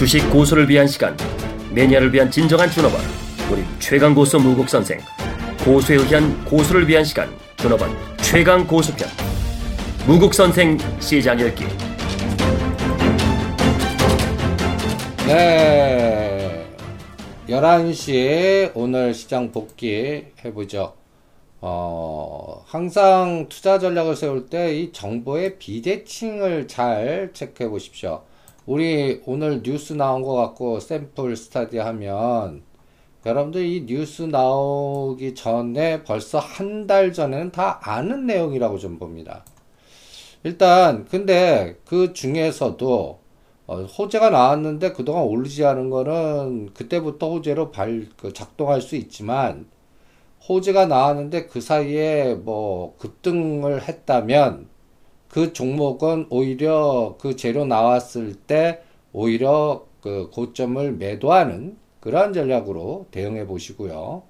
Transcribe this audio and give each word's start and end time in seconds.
주식 0.00 0.30
고수를 0.30 0.66
위한 0.66 0.86
시간 0.86 1.14
매니아를 1.74 2.10
위한 2.14 2.30
진정한 2.30 2.70
준업원 2.70 3.02
우리 3.52 3.62
최강 3.78 4.14
고수 4.14 4.38
무국 4.38 4.66
선생 4.66 4.98
고수에 5.62 5.96
의한 5.96 6.42
고수를 6.46 6.88
위한 6.88 7.04
시간 7.04 7.28
준업원 7.58 7.90
최강 8.22 8.66
고수편 8.66 9.06
무국 10.06 10.32
선생 10.32 10.78
시장 11.00 11.38
열기 11.38 11.64
네. 15.26 16.66
11시에 17.46 18.72
오늘 18.74 19.12
시장 19.12 19.52
복귀 19.52 20.24
해보죠. 20.42 20.94
어, 21.60 22.64
항상 22.66 23.48
투자 23.50 23.78
전략을 23.78 24.16
세울 24.16 24.46
때 24.46 24.72
이 24.76 24.92
정보의 24.92 25.58
비대칭을 25.58 26.68
잘 26.68 27.32
체크해 27.34 27.68
보십시오. 27.68 28.22
우리 28.70 29.20
오늘 29.26 29.64
뉴스 29.64 29.94
나온 29.94 30.22
것 30.22 30.32
같고 30.36 30.78
샘플 30.78 31.34
스타디 31.34 31.78
하면 31.78 32.62
여러분들 33.26 33.66
이 33.66 33.84
뉴스 33.84 34.22
나오기 34.22 35.34
전에 35.34 36.04
벌써 36.04 36.38
한 36.38 36.86
달 36.86 37.12
전에는 37.12 37.50
다 37.50 37.80
아는 37.82 38.26
내용이라고 38.26 38.78
좀 38.78 38.96
봅니다. 39.00 39.44
일단 40.44 41.04
근데 41.04 41.78
그 41.84 42.12
중에서도 42.12 43.18
어, 43.66 43.76
호재가 43.82 44.30
나왔는데 44.30 44.92
그동안 44.92 45.24
오르지 45.24 45.64
않은 45.64 45.90
거는 45.90 46.72
그때부터 46.72 47.28
호재로 47.28 47.72
발, 47.72 48.06
그 48.16 48.32
작동할 48.32 48.80
수 48.82 48.94
있지만 48.94 49.66
호재가 50.48 50.86
나왔는데 50.86 51.46
그 51.48 51.60
사이에 51.60 52.36
뭐 52.36 52.96
급등을 52.98 53.82
했다면 53.88 54.69
그 55.30 55.52
종목은 55.52 56.26
오히려 56.28 57.16
그 57.20 57.36
재료 57.36 57.64
나왔을 57.64 58.34
때 58.34 58.82
오히려 59.12 59.86
그 60.00 60.28
고점을 60.32 60.92
매도하는 60.94 61.76
그러한 62.00 62.32
전략으로 62.32 63.06
대응해 63.12 63.46
보시고요. 63.46 64.22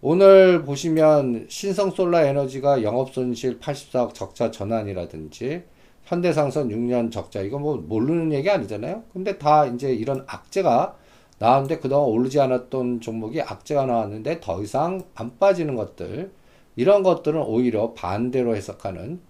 오늘 0.00 0.64
보시면 0.64 1.46
신성솔라 1.48 2.22
에너지가 2.22 2.82
영업손실 2.82 3.60
84억 3.60 4.14
적자 4.14 4.50
전환이라든지 4.50 5.62
현대상선 6.04 6.68
6년 6.68 7.12
적자 7.12 7.40
이거 7.40 7.58
뭐 7.58 7.76
모르는 7.76 8.32
얘기 8.32 8.50
아니잖아요. 8.50 9.04
근데 9.12 9.38
다 9.38 9.66
이제 9.66 9.92
이런 9.92 10.24
악재가 10.26 10.96
나왔는데 11.38 11.78
그동안 11.78 12.08
오르지 12.08 12.40
않았던 12.40 13.00
종목이 13.00 13.40
악재가 13.40 13.86
나왔는데 13.86 14.40
더 14.40 14.62
이상 14.62 15.04
안 15.14 15.38
빠지는 15.38 15.76
것들 15.76 16.32
이런 16.74 17.04
것들은 17.04 17.40
오히려 17.42 17.92
반대로 17.92 18.56
해석하는 18.56 19.27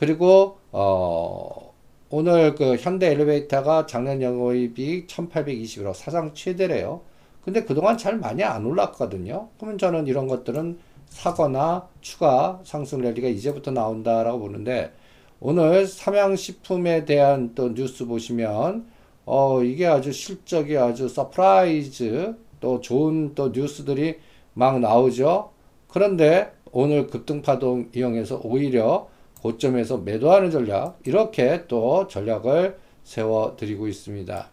그리고 0.00 0.56
어 0.72 1.74
오늘 2.08 2.54
그 2.54 2.76
현대 2.76 3.08
엘리베이터가 3.08 3.84
작년 3.84 4.22
영업이익 4.22 5.06
1821억 5.06 5.92
사상 5.94 6.32
최대래요. 6.32 7.02
근데 7.42 7.64
그동안 7.64 7.98
잘 7.98 8.16
많이 8.16 8.42
안 8.42 8.64
올랐거든요. 8.64 9.48
그러면 9.58 9.76
저는 9.76 10.06
이런 10.06 10.26
것들은 10.26 10.78
사거나 11.10 11.86
추가 12.00 12.60
상승 12.64 13.02
랠리가 13.02 13.28
이제부터 13.28 13.72
나온다라고 13.72 14.38
보는데 14.38 14.90
오늘 15.38 15.86
삼양식품에 15.86 17.04
대한 17.04 17.54
또 17.54 17.74
뉴스 17.74 18.06
보시면 18.06 18.86
어 19.26 19.62
이게 19.62 19.86
아주 19.86 20.12
실적이 20.12 20.78
아주 20.78 21.10
surprise 21.10 22.36
또 22.60 22.80
좋은 22.80 23.34
또 23.34 23.50
뉴스들이 23.50 24.18
막 24.54 24.80
나오죠. 24.80 25.50
그런데 25.88 26.52
오늘 26.72 27.06
급등파동 27.06 27.90
이용해서 27.94 28.40
오히려 28.42 29.09
고점에서 29.42 29.98
매도하는 29.98 30.50
전략 30.50 30.98
이렇게 31.04 31.66
또 31.66 32.06
전략을 32.08 32.78
세워 33.04 33.56
드리고 33.56 33.88
있습니다. 33.88 34.50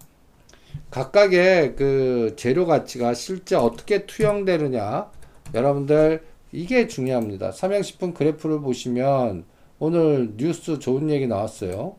각각의 0.91 1.75
그 1.75 2.33
재료 2.37 2.65
가치가 2.65 3.13
실제 3.13 3.55
어떻게 3.55 4.05
투영되느냐 4.05 5.11
여러분들 5.53 6.23
이게 6.51 6.87
중요합니다. 6.87 7.51
삼양식품 7.51 8.13
그래프를 8.13 8.61
보시면 8.61 9.45
오늘 9.79 10.33
뉴스 10.37 10.79
좋은 10.79 11.09
얘기 11.09 11.27
나왔어요. 11.27 11.95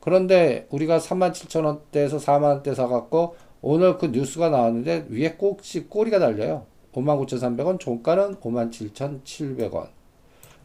그런데 0.00 0.66
우리가 0.70 0.98
37,000원대에서 0.98 2.18
4만원대 2.18 2.74
사갖고 2.74 3.36
오늘 3.60 3.98
그 3.98 4.06
뉴스가 4.06 4.48
나왔는데 4.48 5.06
위에 5.10 5.32
꼭지 5.32 5.84
꼬리가 5.84 6.18
달려요. 6.18 6.66
59,300원, 6.92 7.78
종가는 7.78 8.36
57,700원. 8.36 9.88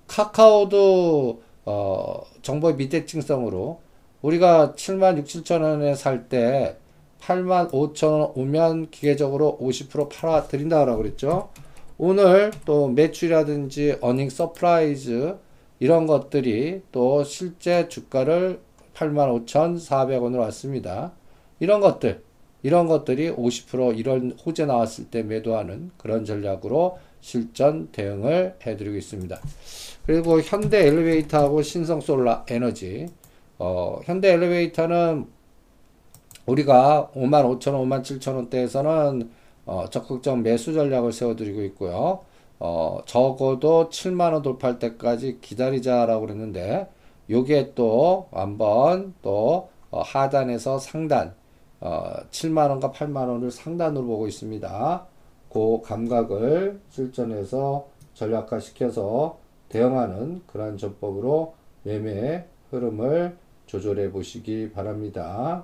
카카오도 0.08 1.42
어, 1.66 2.22
정보의 2.42 2.76
비대칭성으로 2.76 3.82
우리가 4.22 4.74
7만 4.76 5.18
6, 5.18 5.26
7천 5.26 5.62
원에 5.62 5.96
살 5.96 6.30
때 6.30 6.78
8만 7.20 7.72
5천 7.72 8.12
원 8.12 8.32
오면 8.36 8.92
기계적으로 8.92 9.58
50% 9.62 10.10
팔아 10.10 10.48
드린다고 10.48 10.98
그랬죠. 10.98 11.50
오늘 11.98 12.52
또 12.66 12.88
매출이라든지 12.90 13.98
earning 14.02 14.30
surprise 14.30 15.36
이런 15.80 16.08
것들이 16.08 16.82
또 16.92 17.24
실제 17.24 17.88
주가를 17.88 18.60
85,400원으로 18.94 20.40
왔습니다. 20.40 21.14
이런 21.60 21.82
것들, 21.82 22.22
이런 22.64 22.88
것들이 22.88 23.32
50% 23.32 23.98
이런 23.98 24.38
호재 24.46 24.66
나왔을 24.66 25.06
때 25.06 25.24
매도하는 25.24 25.92
그런 25.98 26.26
전략으로 26.26 26.98
실전 27.26 27.88
대응을 27.92 28.56
해드리고 28.64 28.96
있습니다. 28.98 29.36
그리고 30.06 30.40
현대 30.42 30.86
엘리베이터하고 30.86 31.64
신성 31.64 32.00
솔라 32.00 32.46
에너지, 32.48 33.08
어, 33.58 34.00
현대 34.04 34.32
엘리베이터는 34.34 35.26
우리가 36.46 37.10
5만 37.16 37.60
5천 37.60 37.74
원, 37.74 37.90
5만 37.90 38.04
7천 38.04 38.36
원대에서는 38.36 39.32
어, 39.66 39.86
적극적 39.90 40.42
매수 40.42 40.72
전략을 40.74 41.12
세워드리고 41.12 41.64
있고요. 41.64 42.20
어, 42.60 43.00
적어도 43.08 43.90
7만원 43.90 44.44
돌파할 44.44 44.78
때까지 44.78 45.40
기다리자라고 45.42 46.28
그랬는데, 46.28 46.88
요게 47.32 47.72
또 47.74 48.30
한번 48.32 49.16
또 49.24 49.70
어, 49.90 50.02
하단에서 50.04 50.78
상단, 50.78 51.34
어, 51.80 52.14
7만원과 52.30 52.94
8만원을 52.94 53.50
상단으로 53.50 54.06
보고 54.06 54.28
있습니다. 54.28 55.08
그 55.56 55.80
감각을 55.82 56.82
실전에서 56.90 57.88
전략화 58.14 58.60
시켜서 58.60 59.40
대응하는 59.70 60.42
그러한 60.48 60.78
전법으로 60.78 61.54
매매 61.84 62.44
흐름을 62.72 63.38
조절해 63.66 64.12
보시기 64.12 64.72
바랍니다. 64.74 65.64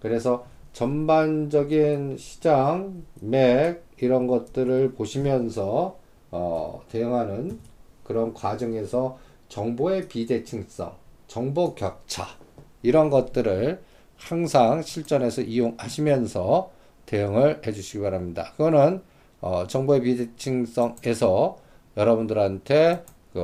그래서 0.00 0.46
전반적인 0.72 2.16
시장, 2.18 3.04
맥, 3.20 3.84
이런 3.98 4.26
것들을 4.26 4.94
보시면서 4.94 5.96
어, 6.32 6.82
대응하는 6.90 7.60
그런 8.02 8.34
과정에서 8.34 9.16
정보의 9.48 10.08
비대칭성, 10.08 10.92
정보 11.28 11.76
격차 11.76 12.26
이런 12.82 13.10
것들을 13.10 13.80
항상 14.16 14.82
실전에서 14.82 15.42
이용하시면서 15.42 16.74
대응을 17.06 17.62
해주시기 17.66 18.00
바랍니다. 18.02 18.52
그거는 18.56 19.02
어, 19.40 19.66
정보의 19.66 20.02
비대칭성에서 20.02 21.58
여러분들한테 21.96 23.04
그 23.32 23.40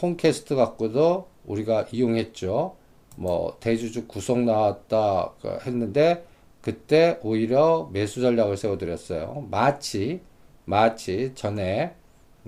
홈캐스트 0.00 0.54
갖고도 0.54 1.28
우리가 1.44 1.86
이용했죠. 1.90 2.76
뭐 3.16 3.56
대주주 3.60 4.06
구속 4.06 4.40
나왔다 4.40 5.32
그 5.40 5.58
했는데 5.66 6.24
그때 6.60 7.18
오히려 7.22 7.88
매수 7.92 8.20
전략을 8.20 8.56
세워드렸어요. 8.56 9.46
마치 9.50 10.20
마치 10.64 11.32
전에 11.34 11.94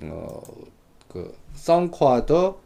어, 0.01 0.41
그 1.07 1.35
썬코아도 1.53 2.59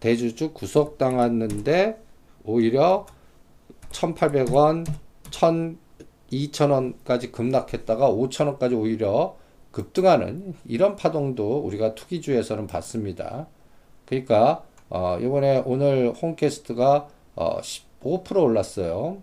대주주 0.00 0.52
구속 0.52 0.98
당했는데 0.98 2.00
오히려 2.44 3.06
1,800원, 3.90 4.86
1,000, 5.30 5.78
2,000원까지 6.32 7.32
급락했다가 7.32 8.10
5,000원까지 8.10 8.78
오히려 8.78 9.36
급등하는 9.70 10.54
이런 10.66 10.96
파동도 10.96 11.60
우리가 11.60 11.94
투기주에서는 11.94 12.66
봤습니다. 12.66 13.46
그러니까 14.06 14.64
어, 14.88 15.18
이번에 15.20 15.62
오늘 15.66 16.12
홈캐스트가 16.12 17.08
어, 17.36 17.60
15% 17.60 18.42
올랐어요. 18.42 19.18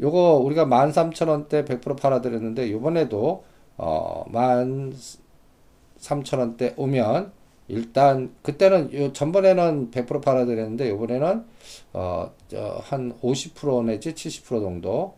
요거 0.00 0.40
우리가 0.44 0.64
13,000원대 0.66 1.64
100% 1.66 2.00
팔아드렸는데 2.00 2.66
이번에도 2.68 3.44
어, 3.76 4.24
13,000원대 4.32 6.74
오면 6.76 7.32
일단 7.68 8.34
그때는 8.42 8.92
요 8.94 9.12
전번에는 9.12 9.90
100% 9.90 10.22
팔아드렸는데 10.22 10.88
이번에는 10.88 11.44
어, 11.92 12.32
한 12.82 13.12
50% 13.20 13.84
내지 13.84 14.14
70% 14.14 14.60
정도 14.60 15.16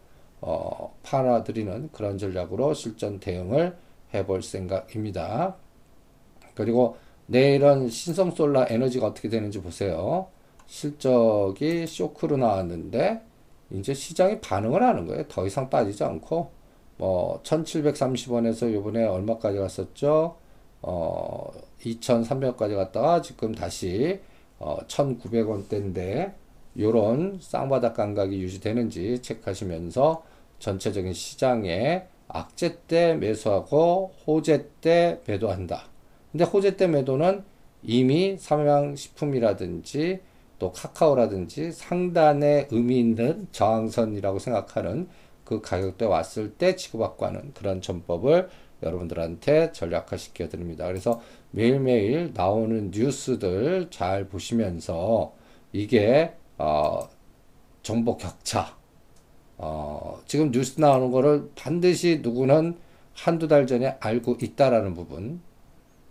어, 0.49 0.95
팔아드리는 1.03 1.91
그런 1.91 2.19
전략으로 2.19 2.73
실전 2.73 3.19
대응을 3.19 3.77
해볼 4.15 4.45
생각입니다. 4.45 5.57
그리고 6.55 6.97
내일은 7.27 7.89
신성솔라 7.89 8.67
에너지가 8.71 9.09
어떻게 9.09 9.29
되는지 9.29 9.61
보세요. 9.61 10.29
실적이 10.67 11.89
쇼크로 11.89 12.37
나왔는데 12.37 13.23
이제 13.73 13.93
시장이 13.93 14.41
반응을 14.41 14.85
하는 14.85 15.07
거예요. 15.07 15.27
더 15.27 15.45
이상 15.45 15.69
빠지지 15.69 16.05
않고 16.05 16.53
뭐 16.97 17.43
1730원에서 17.43 18.73
요번에 18.73 19.05
얼마까지 19.05 19.59
갔었죠? 19.59 20.37
어 20.81 21.51
2300원까지 21.81 22.77
갔다가 22.77 23.21
지금 23.21 23.53
다시 23.53 24.21
어 24.61 24.79
1900원대인데 24.87 26.35
요런 26.79 27.39
쌍바닥 27.41 27.95
감각이 27.95 28.41
유지되는지 28.41 29.23
체크하시면서 29.23 30.36
전체적인 30.59 31.13
시장에 31.13 32.07
악재 32.29 32.79
때 32.87 33.15
매수하고 33.15 34.13
호재 34.27 34.67
때 34.81 35.21
매도한다. 35.27 35.89
근데 36.33 36.45
호재 36.45 36.77
때 36.77 36.87
매도는 36.87 37.45
이미 37.83 38.37
삼양식품이라든지 38.39 40.21
또 40.59 40.73
카카오라든지 40.73 41.73
상단에 41.73 42.69
의미 42.71 42.99
있는 42.99 43.47
저항선이라고 43.53 44.39
생각하는 44.39 45.09
그 45.45 45.61
가격대 45.61 46.05
왔을 46.05 46.55
때 46.55 46.75
지구받고 46.75 47.27
하는 47.27 47.53
그런 47.55 47.81
전법을 47.81 48.49
여러분들한테 48.83 49.73
전략화 49.73 50.17
시켜 50.17 50.49
드립니다. 50.49 50.87
그래서 50.87 51.21
매일매일 51.51 52.33
나오는 52.35 52.91
뉴스들 52.93 53.89
잘 53.91 54.29
보시면서 54.29 55.33
이게 55.73 56.35
어, 56.59 57.09
정보 57.83 58.17
격차 58.17 58.77
어, 59.59 60.21
지금 60.27 60.51
뉴스 60.51 60.81
나오는 60.81 61.11
거를 61.11 61.51
반드시 61.55 62.21
누구는 62.23 62.77
한두 63.15 63.49
달 63.49 63.67
전에 63.67 63.97
알고 64.01 64.39
있다라는 64.43 64.95
부분 64.95 65.41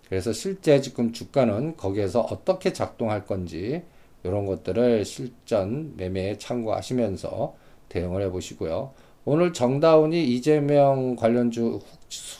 그래서 0.07 0.33
실제 0.33 0.81
지금 0.81 1.11
주가는 1.11 1.77
거기에서 1.77 2.21
어떻게 2.21 2.73
작동할 2.73 3.25
건지 3.25 3.83
이런 4.23 4.45
것들을 4.45 5.05
실전 5.05 5.95
매매에 5.97 6.37
참고하시면서 6.37 7.55
대응을 7.89 8.23
해 8.23 8.29
보시고요. 8.29 8.91
오늘 9.23 9.53
정다운이 9.53 10.23
이재명 10.23 11.15
관련주 11.15 11.79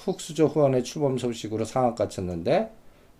흑수저 0.05 0.45
후원의 0.45 0.83
출범 0.83 1.17
소식으로 1.17 1.65
상한가 1.65 2.07
쳤는데 2.07 2.71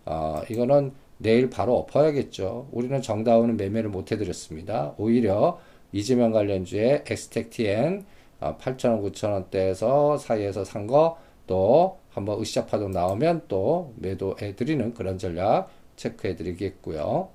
어, 0.05 0.41
이거는 0.49 0.91
내일 1.17 1.49
바로 1.49 1.75
엎어야겠죠. 1.77 2.69
우리는 2.71 3.01
정다운은 3.01 3.57
매매를 3.57 3.89
못 3.89 4.11
해드렸습니다. 4.11 4.93
오히려 4.97 5.59
이재명 5.95 6.31
관련주의 6.31 7.03
엑스텍TN 7.07 8.05
어, 8.41 8.57
8,000원, 8.59 9.01
9,000원대에서 9.13 10.17
사이에서 10.19 10.63
산 10.65 10.87
거 10.87 11.17
또 11.47 11.97
한번 12.09 12.41
으쌰 12.41 12.65
파동 12.65 12.91
나오면 12.91 13.43
또 13.47 13.93
매도해 13.97 14.55
드리는 14.55 14.93
그런 14.93 15.17
전략 15.17 15.69
체크해 15.95 16.35
드리겠고요. 16.35 17.29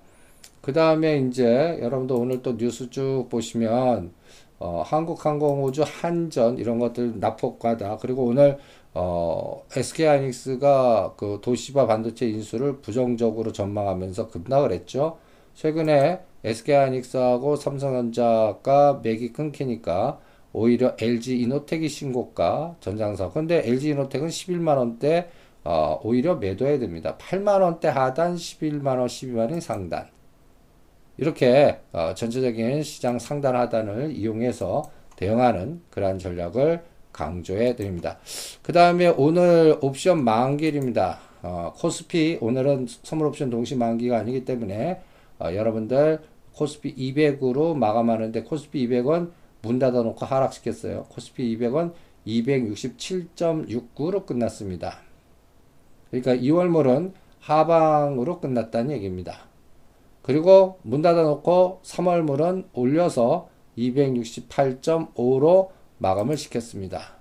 그 0.60 0.72
다음에 0.72 1.18
이제 1.18 1.78
여러분도 1.80 2.16
오늘 2.16 2.42
또 2.42 2.56
뉴스 2.56 2.90
쭉 2.90 3.26
보시면 3.30 4.12
어, 4.58 4.82
한국항공우주 4.84 5.84
한전 5.86 6.58
이런 6.58 6.78
것들 6.78 7.18
납폭과다 7.20 7.98
그리고 7.98 8.24
오늘 8.26 8.58
어, 8.94 9.62
SK하이닉스가 9.74 11.14
그 11.16 11.38
도시바 11.42 11.86
반도체 11.86 12.28
인수를 12.28 12.78
부정적으로 12.80 13.52
전망하면서 13.52 14.28
급락을 14.28 14.72
했죠. 14.72 15.18
최근에 15.55 16.20
SK하이닉스하고 16.44 17.56
삼성전자가 17.56 19.00
맥이 19.02 19.32
끊기니까 19.32 20.19
오히려 20.52 20.97
LG 20.99 21.41
이노텍이 21.41 21.88
신고가 21.88 22.76
전장사. 22.81 23.31
근데 23.31 23.62
LG 23.67 23.91
이노텍은 23.91 24.29
11만 24.29 24.76
원대 24.79 25.29
어, 25.62 26.00
오히려 26.02 26.37
매도해야 26.37 26.79
됩니다. 26.79 27.17
8만 27.19 27.61
원대 27.61 27.88
하단, 27.88 28.37
11만 28.37 28.99
원, 28.99 29.06
12만 29.06 29.50
원 29.50 29.61
상단. 29.61 30.08
이렇게 31.19 31.79
어, 31.93 32.14
전체적인 32.14 32.82
시장 32.82 33.19
상단 33.19 33.55
하단을 33.55 34.12
이용해서 34.17 34.91
대응하는 35.17 35.82
그러한 35.91 36.19
전략을 36.19 36.82
강조해 37.12 37.76
드립니다. 37.76 38.19
그 38.62 38.73
다음에 38.73 39.08
오늘 39.08 39.76
옵션 39.82 40.25
만기입니다. 40.25 41.19
어, 41.43 41.73
코스피 41.76 42.38
오늘은 42.41 42.87
선물 43.02 43.26
옵션 43.26 43.50
동시 43.50 43.76
만기가 43.76 44.19
아니기 44.19 44.44
때문에 44.44 45.00
어, 45.40 45.54
여러분들 45.54 46.20
코스피 46.54 46.94
200으로 46.94 47.75
마감하는데 47.75 48.44
코스피 48.44 48.87
200원 48.87 49.32
문 49.62 49.78
닫아 49.78 50.02
놓고 50.02 50.26
하락시켰어요. 50.26 51.04
코스피 51.08 51.56
200원 51.56 51.94
267.69로 52.26 54.26
끝났습니다. 54.26 54.98
그러니까 56.10 56.34
2월물은 56.34 57.12
하방으로 57.40 58.40
끝났다는 58.40 58.90
얘기입니다. 58.92 59.48
그리고 60.22 60.78
문 60.82 61.02
닫아 61.02 61.22
놓고 61.22 61.81
3월물은 61.82 62.69
올려서 62.75 63.48
268.5로 63.78 65.70
마감을 65.98 66.37
시켰습니다. 66.37 67.14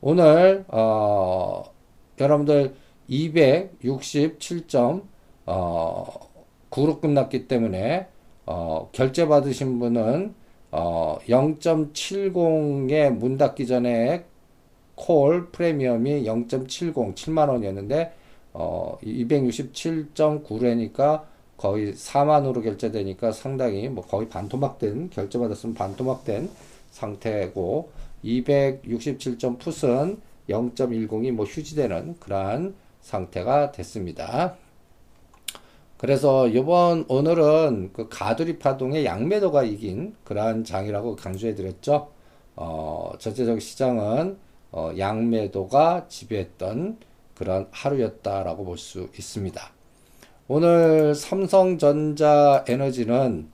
오늘 0.00 0.64
어, 0.68 1.64
여러분들 2.18 2.74
267.9로 6.74 6.96
어, 6.96 7.00
끝났기 7.00 7.48
때문에 7.48 8.06
어, 8.46 8.90
결제 8.92 9.26
받으신 9.26 9.78
분은 9.78 10.34
어, 10.72 11.16
0.70에 11.28 13.10
문 13.10 13.38
닫기 13.38 13.66
전에 13.66 14.24
콜 14.96 15.50
프리미엄이 15.50 16.24
0.70 16.24 17.14
7만 17.14 17.48
원이었는데 17.48 18.12
어, 18.52 18.98
267.9레니까 19.02 21.22
거의 21.56 21.94
4만으로 21.94 22.62
결제되니까 22.62 23.32
상당히 23.32 23.88
뭐 23.88 24.04
거의 24.04 24.28
반토막된 24.28 25.08
결제 25.10 25.38
받았으면 25.38 25.74
반토막된 25.74 26.50
상태고 26.90 27.90
267점 28.24 29.58
풋은 29.58 30.20
0.10이 30.48 31.32
뭐 31.32 31.46
휴지되는 31.46 32.16
그러한 32.18 32.74
상태가 33.00 33.72
됐습니다. 33.72 34.56
그래서 36.04 36.46
이번 36.48 37.06
오늘은 37.08 37.94
그 37.94 38.10
가두리 38.10 38.58
파동의 38.58 39.06
양매도가 39.06 39.62
이긴 39.62 40.14
그러한 40.24 40.62
장이라고 40.62 41.16
강조해 41.16 41.54
드렸죠. 41.54 42.10
어, 42.56 43.12
전체적 43.18 43.62
시장은 43.62 44.36
어, 44.70 44.92
양매도가 44.98 46.08
지배했던 46.08 46.98
그런 47.34 47.68
하루였다라고 47.70 48.66
볼 48.66 48.76
수 48.76 49.08
있습니다. 49.16 49.72
오늘 50.46 51.14
삼성전자 51.14 52.66
에너지는 52.68 53.48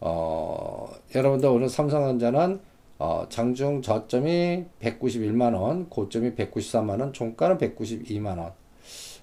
어, 0.00 0.90
여러분들 1.14 1.48
오늘 1.48 1.70
삼성전자는 1.70 2.60
어, 2.98 3.24
장중 3.30 3.80
저점이 3.80 4.66
191만원, 4.78 5.88
고점이 5.88 6.34
193만원, 6.34 7.14
종가는 7.14 7.56
192만원. 7.56 8.52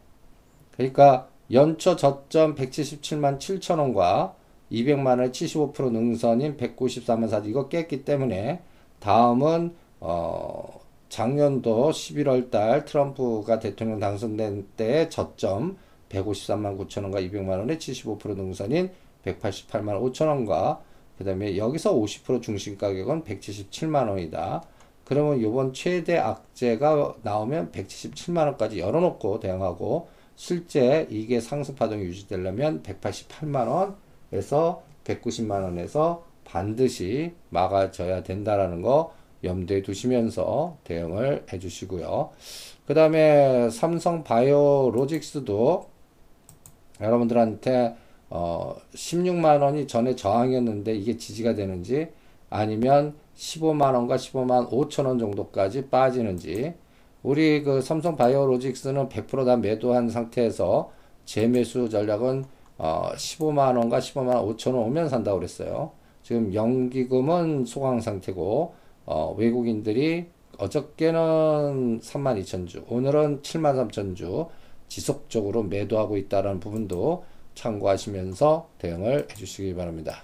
그러니까 0.72 1.28
연초 1.52 1.96
저점 1.96 2.54
177만 2.54 3.38
7천원과 3.38 4.34
200만원의 4.72 5.32
75% 5.32 5.92
능선인 5.92 6.56
194만 6.56 7.28
4 7.28 7.42
이거 7.44 7.68
깼기 7.68 8.04
때문에 8.04 8.62
다음은 9.00 9.74
어, 10.00 10.80
작년도 11.10 11.90
11월 11.90 12.50
달 12.50 12.86
트럼프가 12.86 13.58
대통령 13.58 14.00
당선된 14.00 14.68
때 14.76 15.08
저점 15.10 15.76
153만 16.08 16.78
9천 16.78 17.02
원과 17.02 17.20
200만 17.20 17.58
원의 17.58 17.76
75% 17.76 18.34
능선인 18.34 18.90
188만 19.24 20.00
5천 20.00 20.28
원과 20.28 20.82
그 21.18 21.24
다음에 21.24 21.56
여기서 21.56 21.94
50% 21.94 22.42
중심 22.42 22.78
가격은 22.78 23.24
177만 23.24 24.08
원이다. 24.08 24.62
그러면 25.12 25.40
이번 25.42 25.74
최대 25.74 26.16
악재가 26.16 27.16
나오면 27.22 27.72
177만 27.72 28.46
원까지 28.46 28.78
열어놓고 28.78 29.40
대응하고 29.40 30.08
실제 30.36 31.06
이게 31.10 31.38
상승 31.38 31.74
파동이 31.74 32.02
유지되려면 32.04 32.82
188만 32.82 33.92
원에서 34.32 34.82
190만 35.04 35.64
원에서 35.64 36.24
반드시 36.46 37.34
막아져야 37.50 38.22
된다라는 38.22 38.80
거 38.80 39.12
염두에 39.44 39.82
두시면서 39.82 40.78
대응을 40.84 41.44
해 41.52 41.58
주시고요. 41.58 42.30
그 42.86 42.94
다음에 42.94 43.68
삼성 43.68 44.24
바이오로직스도 44.24 45.90
여러분들한테 47.02 47.96
어 48.30 48.76
16만 48.94 49.60
원이 49.60 49.86
전에 49.86 50.16
저항이었는데 50.16 50.94
이게 50.94 51.18
지지가 51.18 51.54
되는지 51.54 52.08
아니면 52.48 53.14
15만 53.36 53.94
원과 53.94 54.16
15만 54.16 54.70
5천 54.70 55.06
원 55.06 55.18
정도까지 55.18 55.88
빠지는지 55.88 56.74
우리 57.22 57.62
그 57.62 57.80
삼성 57.80 58.16
바이오로직스는 58.16 59.08
100%다 59.08 59.56
매도한 59.56 60.10
상태에서 60.10 60.90
재매수 61.24 61.88
전략은 61.88 62.44
어 62.78 63.10
15만 63.14 63.78
원과 63.78 64.00
15만 64.00 64.56
5천 64.56 64.74
원 64.74 64.86
오면 64.86 65.08
산다고 65.08 65.38
그랬어요. 65.38 65.92
지금 66.22 66.52
연기금은 66.54 67.64
소강 67.64 68.00
상태고 68.00 68.74
어, 69.06 69.34
외국인들이 69.36 70.26
어저께는 70.58 72.00
32,000주, 72.00 72.84
오늘은 72.88 73.42
73,000주 73.42 74.48
지속적으로 74.88 75.62
매도하고 75.64 76.16
있다는 76.16 76.60
부분도 76.60 77.24
참고하시면서 77.54 78.68
대응을 78.78 79.28
해주시기 79.30 79.74
바랍니다. 79.74 80.22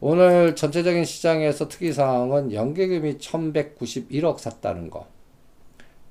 오늘 0.00 0.54
전체적인 0.54 1.04
시장에서 1.04 1.68
특이사항은 1.68 2.52
연계금이 2.52 3.18
1191억 3.18 4.38
샀다는 4.38 4.90
거. 4.90 5.06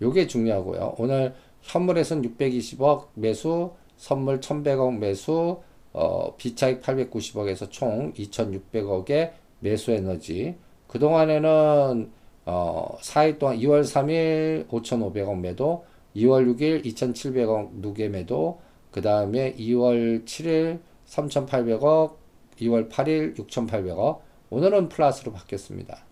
요게 0.02 0.28
중요하고요. 0.28 0.96
오늘 0.98 1.34
현물에선 1.62 2.22
620억 2.22 3.08
매수, 3.16 3.72
선물 3.98 4.40
1100억 4.40 4.98
매수, 4.98 5.62
어, 5.94 6.36
비차익 6.36 6.82
890억에서 6.82 7.72
총 7.72 8.14
2600억의 8.14 9.32
매수 9.60 9.92
에너지. 9.92 10.56
그동안에는 10.88 12.12
어, 12.46 12.98
4일 13.02 13.40
동안 13.40 13.58
2월 13.58 13.82
3일 13.82 14.68
5,500억 14.68 15.40
매도, 15.40 15.86
2월 16.16 16.46
6일 16.56 16.86
2,700억 16.86 17.70
누계 17.76 18.10
매도, 18.10 18.60
그 18.92 19.02
다음에 19.02 19.56
2월 19.56 20.26
7일 20.26 20.80
3,800억, 21.08 22.16
2월 22.60 22.90
8일 22.90 23.38
6,800억, 23.38 24.20
오늘은 24.50 24.90
플러스로 24.90 25.32
바뀌었습니다. 25.34 26.06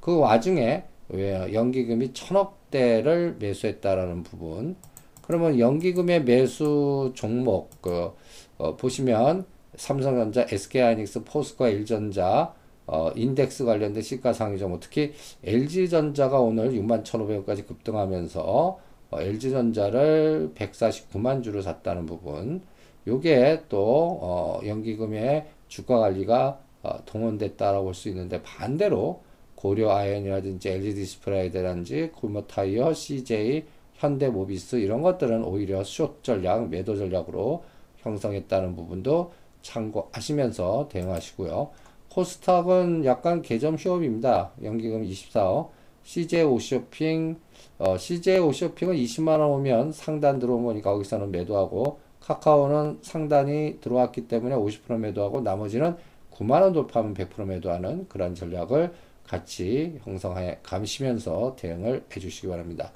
그 0.00 0.18
와중에 0.18 0.84
연기금이 1.12 2.12
천억대를 2.12 3.36
매수했다라는 3.38 4.22
부분. 4.22 4.76
그러면 5.22 5.58
연기금의 5.58 6.24
매수 6.24 7.12
종목 7.14 7.82
그 7.82 8.12
어, 8.58 8.76
보시면 8.76 9.44
삼성전자, 9.74 10.46
SK하이닉스, 10.48 11.24
포스코, 11.24 11.66
일전자 11.66 12.54
어, 12.86 13.10
인덱스 13.14 13.64
관련된 13.64 14.02
시가상위 14.02 14.58
종목 14.58 14.80
특히 14.80 15.12
LG전자가 15.42 16.38
오늘 16.38 16.70
6만 16.70 17.04
1,500원까지 17.04 17.66
급등하면서 17.66 18.78
어, 19.10 19.20
LG전자를 19.20 20.52
149만 20.54 21.42
주로 21.42 21.60
샀다는 21.60 22.06
부분. 22.06 22.62
요게 23.06 23.64
또 23.68 24.18
어, 24.20 24.60
연기금의 24.64 25.46
주가 25.68 25.98
관리가 25.98 26.60
어, 26.82 27.04
동원됐다라고 27.04 27.84
볼 27.84 27.94
수 27.94 28.08
있는데 28.08 28.42
반대로 28.42 29.22
고려 29.54 29.90
아연이라든지 29.90 30.68
LG 30.68 30.94
디스플레이라든지 30.94 32.10
금호 32.14 32.46
타이어, 32.46 32.92
CJ, 32.92 33.64
현대 33.94 34.28
모비스 34.28 34.76
이런 34.76 35.02
것들은 35.02 35.42
오히려 35.44 35.82
숏 35.82 36.22
전략, 36.22 36.68
매도 36.68 36.96
전략으로 36.96 37.64
형성했다는 37.98 38.76
부분도 38.76 39.32
참고하시면서 39.62 40.88
대응하시고요. 40.90 41.70
코스닥은 42.10 43.04
약간 43.04 43.42
개점 43.42 43.76
휴업입니다. 43.76 44.52
연기금 44.62 45.02
24억. 45.04 45.70
CJ 46.04 46.44
오쇼핑, 46.44 47.36
어, 47.78 47.98
CJ 47.98 48.38
오쇼핑은 48.38 48.94
20만원 48.94 49.50
오면 49.54 49.92
상단 49.92 50.38
들어온 50.38 50.64
거니까 50.64 50.92
거기서는 50.92 51.32
매도하고, 51.32 51.98
카카오는 52.26 52.98
상단이 53.02 53.78
들어왔기 53.80 54.28
때문에 54.28 54.56
50% 54.56 54.98
매도하고, 54.98 55.42
나머지는 55.42 55.96
9만원 56.32 56.74
돌파하면 56.74 57.14
100% 57.14 57.44
매도하는 57.46 58.08
그런 58.08 58.34
전략을 58.34 58.92
같이 59.24 59.98
형성해 60.04 60.58
감시면서 60.62 61.56
대응을 61.56 62.04
해 62.14 62.20
주시기 62.20 62.48
바랍니다. 62.48 62.92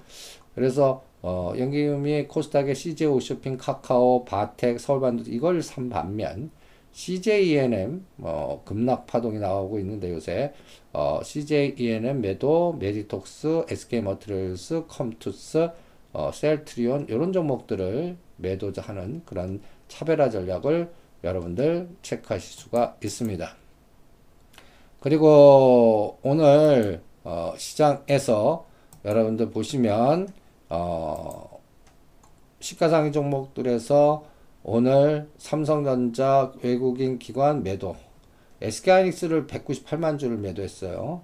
그래서 0.54 1.02
어, 1.22 1.52
연기금이 1.56 2.28
코스닥의 2.28 2.74
CJ 2.74 3.08
오쇼핑, 3.08 3.56
카카오, 3.56 4.24
바텍, 4.24 4.80
서울반도 4.80 5.24
이걸 5.26 5.62
산 5.62 5.88
반면 5.88 6.50
CJENM 6.92 8.04
어, 8.18 8.62
급락 8.64 9.06
파동이 9.06 9.38
나오고 9.38 9.78
있는데 9.80 10.10
요새 10.12 10.52
어, 10.92 11.20
CJENM 11.22 12.20
매도, 12.20 12.76
메디톡스, 12.80 13.66
SK머트리얼스, 13.68 14.84
컴투스, 14.88 15.70
어, 16.12 16.30
셀트리온 16.32 17.06
이런 17.08 17.32
종목들을 17.32 18.16
매도하는 18.36 19.22
그런 19.24 19.60
차별화 19.88 20.30
전략을 20.30 20.92
여러분들 21.22 21.88
체크하실 22.02 22.60
수가 22.60 22.96
있습니다. 23.02 23.56
그리고 25.00 26.18
오늘 26.22 27.02
어, 27.24 27.54
시장에서 27.56 28.66
여러분들 29.04 29.50
보시면 29.50 30.28
어, 30.68 31.60
시가상위 32.60 33.12
종목들에서 33.12 34.24
오늘 34.62 35.28
삼성전자 35.38 36.52
외국인 36.62 37.18
기관 37.18 37.62
매도 37.62 37.96
SK하이닉스를 38.60 39.46
198만 39.46 40.18
주를 40.18 40.36
매도했어요. 40.36 41.22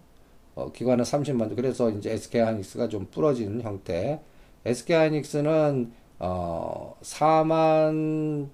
어, 0.55 0.73
기관은 0.73 1.05
30만 1.05 1.51
주. 1.51 1.57
그래서 1.57 1.91
이제 1.91 2.13
SK하이닉스가 2.13 2.89
좀 2.89 3.07
부러지는 3.11 3.61
형태. 3.61 4.21
SK하이닉스는 4.67 5.93
어, 6.19 6.97
4만 7.03 8.49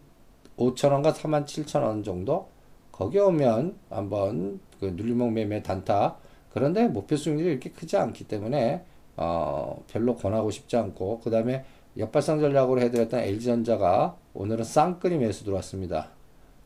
5천 0.56 0.92
원과 0.92 1.12
4만 1.14 1.44
7천 1.44 1.82
원 1.82 2.02
정도 2.02 2.48
거기 2.90 3.18
오면 3.18 3.76
한번 3.90 4.60
그 4.78 4.86
눌림목 4.86 5.32
매매 5.32 5.62
단타 5.62 6.16
그런데 6.52 6.86
목표 6.88 7.16
수익률이 7.16 7.50
이렇게 7.50 7.70
크지 7.70 7.96
않기 7.96 8.24
때문에 8.24 8.84
어, 9.16 9.82
별로 9.88 10.16
권하고 10.16 10.50
싶지 10.50 10.76
않고 10.76 11.20
그 11.20 11.30
다음에 11.30 11.64
역발상 11.96 12.40
전략으로 12.40 12.80
해드렸던 12.80 13.20
LG전자가 13.20 14.16
오늘은 14.34 14.64
쌍끌이 14.64 15.18
매수 15.18 15.44
들어왔습니다. 15.44 16.10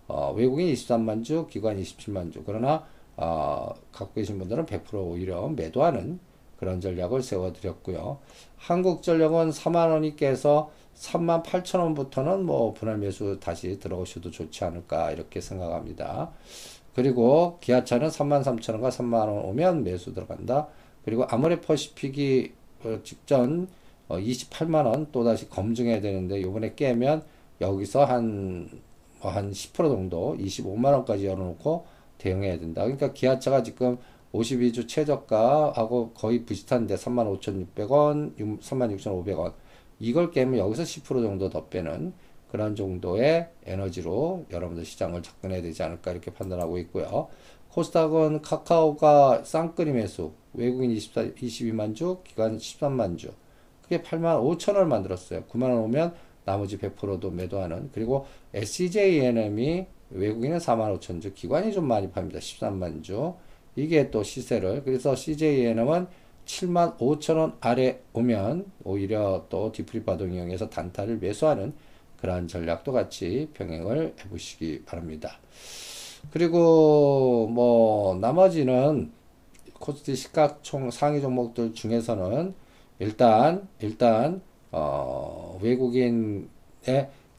어, 0.09 0.33
외국인 0.37 0.73
23만 0.73 1.25
주, 1.25 1.47
기관 1.49 1.81
27만 1.81 2.33
주. 2.33 2.43
그러나 2.45 2.85
어, 3.17 3.75
갖고 3.93 4.15
계신 4.15 4.39
분들은 4.39 4.67
100% 4.67 4.95
오히려 4.95 5.49
매도하는 5.49 6.21
그런 6.59 6.81
전략을 6.81 7.23
세워드렸고요. 7.23 8.19
한국전력은 8.57 9.51
4만 9.51 9.91
원이 9.91 10.17
깨서 10.17 10.71
3만 10.95 11.45
8천 11.45 11.81
원부터는 11.81 12.45
뭐 12.45 12.73
분할 12.73 12.97
매수 12.99 13.39
다시 13.39 13.79
들어오셔도 13.79 14.31
좋지 14.31 14.65
않을까 14.65 15.13
이렇게 15.13 15.41
생각합니다. 15.41 16.31
그리고 16.95 17.59
기아차는 17.61 18.09
3만 18.09 18.43
3천 18.43 18.73
원과 18.73 18.89
3만 18.89 19.15
원 19.15 19.29
오면 19.45 19.85
매수 19.85 20.15
들어간다. 20.15 20.69
그리고 21.05 21.25
아모레 21.25 21.61
퍼시픽이 21.61 22.53
어, 22.85 22.99
직전 23.03 23.69
28만 24.09 24.87
어, 24.87 24.91
원 24.91 25.13
또다시 25.13 25.49
검증해야 25.51 26.01
되는데 26.01 26.41
요번에 26.41 26.75
깨면 26.75 27.23
여기서 27.61 28.05
한, 28.05 28.69
뭐 29.21 29.31
한 29.31 29.51
10% 29.51 29.75
정도 29.75 30.37
25만 30.39 30.93
원까지 30.93 31.27
열어놓고 31.27 31.87
대응해야 32.19 32.59
된다. 32.59 32.83
그러니까 32.83 33.13
기아차가 33.13 33.63
지금 33.63 33.99
52주 34.37 34.89
최저가하고 34.89 36.11
거의 36.11 36.45
비슷한데 36.45 36.95
35,600원, 36.97 38.61
36,500원 38.61 39.53
이걸 39.99 40.31
깨면 40.31 40.59
여기서 40.59 40.83
10% 40.83 41.23
정도 41.23 41.49
더 41.49 41.67
빼는 41.67 42.13
그런 42.51 42.77
정도의 42.77 43.49
에너지로 43.65 44.47
여러분들 44.51 44.85
시장을 44.85 45.23
접근해야 45.23 45.63
되지 45.63 45.83
않을까 45.83 46.13
이렇게 46.13 46.33
판단하고 46.33 46.79
있고요. 46.79 47.29
코스닥은 47.71 48.43
카카오가 48.43 49.43
쌍끌이 49.45 49.93
매수, 49.93 50.33
외국인 50.55 50.91
24, 50.93 51.25
22만 51.33 51.95
주, 51.95 52.19
기관 52.25 52.57
13만 52.57 53.19
주, 53.19 53.33
그게 53.83 54.01
8만 54.01 54.41
5천 54.43 54.75
원을 54.75 54.87
만들었어요. 54.87 55.45
9만 55.45 55.65
원 55.65 55.79
오면 55.79 56.15
나머지 56.45 56.79
100%도 56.79 57.31
매도하는. 57.31 57.91
그리고 57.93 58.27
SCJNM이 58.55 59.87
외국인은 60.11 60.59
4만 60.59 60.99
5천 60.99 61.21
주, 61.21 61.35
기관이 61.35 61.73
좀 61.73 61.87
많이 61.87 62.11
팝니다. 62.11 62.39
13만 62.39 63.03
주. 63.03 63.35
이게 63.77 64.11
또 64.11 64.23
시세를. 64.23 64.83
그래서 64.85 65.15
CJNM은 65.15 66.07
7만 66.47 66.97
5천 66.99 67.37
원 67.37 67.57
아래 67.61 68.01
오면 68.13 68.65
오히려 68.85 69.45
또 69.49 69.73
디프리 69.73 70.05
파동 70.05 70.33
이용해서 70.33 70.71
단타를 70.71 71.19
매수하는 71.19 71.75
그러한 72.21 72.49
전략도 72.49 72.93
같이 72.93 73.49
병행을 73.55 74.15
해보시기 74.25 74.85
바랍니다. 74.85 75.39
그리고 76.31 77.49
뭐 77.53 78.17
나머지는 78.17 79.13
코스피 79.75 80.17
시가총 80.17 80.91
상위 80.91 81.21
종목들 81.21 81.75
중에서는 81.75 82.55
일단 82.99 83.69
일단 83.81 84.41
어, 84.73 85.59
외국인의 85.63 86.49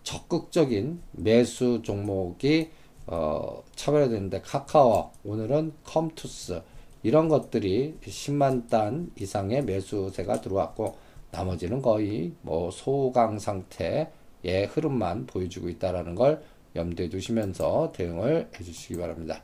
적극적인 0.03 1.01
매수 1.11 1.81
종목이 1.81 2.69
어, 3.07 3.63
차별화 3.75 4.09
되는데 4.09 4.41
카카오 4.41 5.11
오늘은 5.23 5.73
컴투스 5.85 6.61
이런 7.03 7.29
것들이 7.29 7.95
10만 8.03 8.69
단 8.69 9.11
이상의 9.17 9.63
매수세가 9.63 10.41
들어왔고 10.41 10.95
나머지는 11.31 11.81
거의 11.81 12.33
뭐 12.41 12.69
소강 12.69 13.39
상태의 13.39 14.67
흐름만 14.69 15.25
보여주고 15.25 15.69
있다라는 15.69 16.15
걸 16.15 16.41
염두에 16.75 17.09
두시면서 17.09 17.91
대응을 17.93 18.49
해주시기 18.59 18.97
바랍니다. 18.97 19.41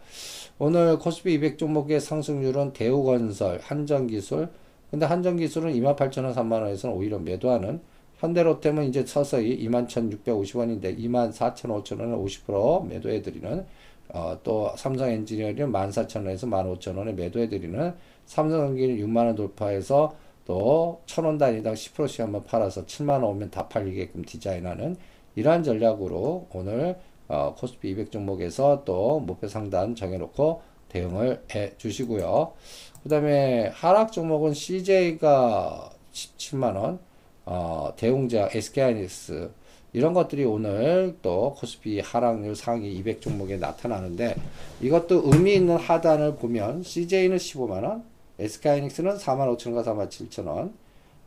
오늘 0.60 1.00
코스피 1.00 1.34
200 1.34 1.58
종목의 1.58 2.00
상승률은 2.00 2.74
대우건설, 2.74 3.60
한전기술, 3.62 4.50
근데 4.92 5.06
한전기술은 5.06 5.74
28,000원, 5.74 6.36
3만원에서는 6.36 6.96
오히려 6.96 7.18
매도하는 7.18 7.82
현대로템은 8.24 8.86
이제 8.86 9.06
서서히 9.06 9.68
21,650원인데 9.68 10.98
24,000원, 10.98 11.84
5천원에50% 11.84 12.88
매도해드리는 12.88 13.66
어, 14.14 14.40
또 14.44 14.72
삼성엔지니어링 14.78 15.72
14,000원에서 15.72 16.50
15,000원에 16.50 17.14
매도해드리는 17.16 17.94
삼성전기는 18.26 18.98
6만원 19.06 19.36
돌파해서 19.36 20.16
또 20.46 21.02
천원 21.06 21.38
단위당 21.38 21.74
10%씩 21.74 22.22
한번 22.22 22.46
팔아서 22.46 22.86
7만원 22.86 23.30
오면 23.30 23.52
다 23.52 23.68
팔리게끔 23.68 24.24
디자인하는 24.24 24.96
이러한 25.36 25.64
전략으로 25.64 26.48
오늘 26.54 26.98
어, 27.28 27.54
코스피 27.58 27.90
200 27.90 28.12
종목에서 28.12 28.84
또 28.86 29.20
목표 29.20 29.50
상단 29.50 29.96
정해놓고 29.96 30.62
대응을 30.88 31.44
해 31.54 31.74
주시고요. 31.78 32.54
그 33.02 33.10
다음에 33.10 33.68
하락 33.74 34.14
종목은 34.14 34.54
CJ가 34.54 35.90
17만원, 36.14 37.00
어, 37.46 37.94
대웅제약, 37.98 38.56
SK하이닉스 38.56 39.52
이런 39.94 40.14
것들이 40.14 40.44
오늘 40.44 41.18
또 41.22 41.54
코스피 41.58 42.00
하락률 42.00 42.56
상위 42.56 42.94
200 42.96 43.22
종목에 43.22 43.58
나타나는데 43.58 44.36
이것도 44.82 45.24
의미 45.26 45.54
있는 45.54 45.78
하단을 45.78 46.36
보면 46.36 46.84
CJ는 46.84 47.38
15만원, 47.38 48.04
SK하이닉스는 48.40 49.18
4만 49.18 49.56
5천원과 49.56 49.84
4만 49.84 50.10
7천원 50.10 50.74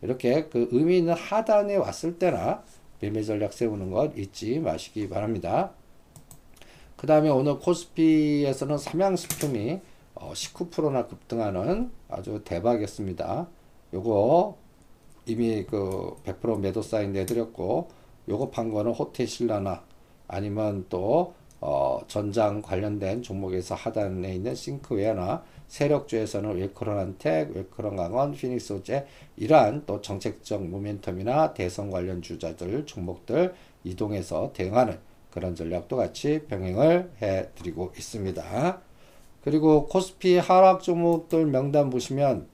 이렇게 0.02 0.46
그 0.48 0.68
의미 0.72 0.98
있는 0.98 1.14
하단에 1.14 1.76
왔을 1.76 2.18
때나 2.18 2.62
매매 3.00 3.22
전략 3.22 3.52
세우는 3.52 3.90
것 3.90 4.16
잊지 4.16 4.58
마시기 4.58 5.08
바랍니다. 5.08 5.70
그 6.96 7.06
다음에 7.06 7.28
오늘 7.28 7.58
코스피에서는 7.58 8.78
삼양식품이 8.78 9.80
어, 10.14 10.32
19%나 10.32 11.06
급등하는 11.06 11.90
아주 12.08 12.42
대박이었습니다. 12.44 13.46
요거 13.92 14.56
이미 15.26 15.64
그 15.64 16.16
100% 16.24 16.60
매도 16.60 16.82
사인 16.82 17.12
내드렸고 17.12 17.88
판 18.52 18.70
거는 18.70 18.92
호텔 18.92 19.26
신라나 19.26 19.82
아니면 20.28 20.86
또 20.88 21.34
어, 21.60 22.00
전장 22.06 22.60
관련된 22.60 23.22
종목에서 23.22 23.74
하단에 23.74 24.34
있는 24.34 24.54
싱크웨어나 24.54 25.42
세력주에서는 25.68 26.54
웰크론한텍, 26.56 27.56
웰크론강원, 27.56 28.32
피닉스 28.32 28.74
호재 28.74 29.06
이러한 29.36 29.84
또 29.86 30.00
정책적 30.00 30.62
모멘텀이나 30.62 31.54
대선 31.54 31.90
관련 31.90 32.22
주자들 32.22 32.86
종목들 32.86 33.54
이동해서 33.84 34.52
대응하는 34.52 34.98
그런 35.30 35.54
전략도 35.54 35.96
같이 35.96 36.42
병행을 36.48 37.12
해 37.22 37.48
드리고 37.54 37.92
있습니다. 37.96 38.80
그리고 39.42 39.86
코스피 39.86 40.38
하락 40.38 40.82
종목들 40.82 41.46
명단 41.46 41.90
보시면 41.90 42.48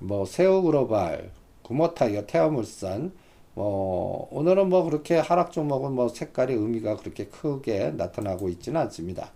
뭐 0.00 0.24
새우글로벌, 0.24 1.30
구모타이어, 1.68 2.26
태어물산 2.26 3.12
뭐 3.54 4.28
오늘은 4.30 4.68
뭐 4.70 4.84
그렇게 4.84 5.18
하락 5.18 5.52
종목은 5.52 5.92
뭐 5.92 6.08
색깔이 6.08 6.54
의미가 6.54 6.96
그렇게 6.96 7.26
크게 7.26 7.90
나타나고 7.90 8.48
있지는 8.48 8.80
않습니다. 8.82 9.32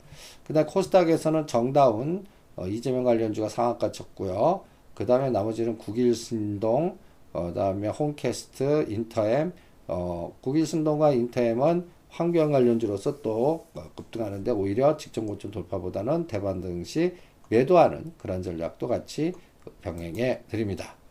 그다음 0.46 0.66
코스닥에서는 0.66 1.46
정다운 1.46 2.24
어, 2.56 2.66
이재명 2.66 3.04
관련주가 3.04 3.48
상한가 3.48 3.92
쳤고요. 3.92 4.62
그 4.94 5.06
다음에 5.06 5.30
나머지는 5.30 5.76
국일신동, 5.78 6.98
어, 7.32 7.46
그다음에 7.48 7.88
홈캐스트, 7.88 8.86
인터엠, 8.88 9.52
어, 9.88 10.34
국일신동과 10.40 11.12
인터엠은 11.12 11.88
환경 12.08 12.52
관련주로서 12.52 13.22
또 13.22 13.66
급등하는데 13.96 14.50
오히려 14.50 14.96
직전 14.96 15.26
고점 15.26 15.50
돌파보다는 15.50 16.26
대반등 16.26 16.84
시 16.84 17.14
매도하는 17.48 18.12
그런 18.18 18.42
전략도 18.42 18.86
같이 18.86 19.32
병행해 19.80 20.42
드립니다. 20.48 21.01